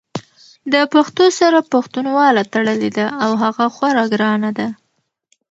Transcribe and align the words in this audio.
د 0.73 0.75
پښتو 0.93 1.25
سره 1.39 1.59
پښتنواله 1.73 2.41
تړلې 2.53 2.89
ده 2.97 3.07
او 3.23 3.31
هغه 3.43 3.65
خورا 3.75 4.03
ګرانه 4.13 4.49
ده! 4.57 4.67